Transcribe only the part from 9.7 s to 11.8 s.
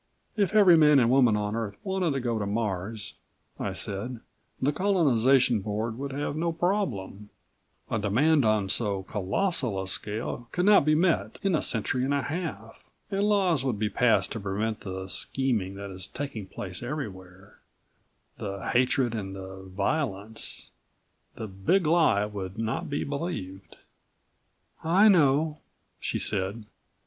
a scale could not be met in a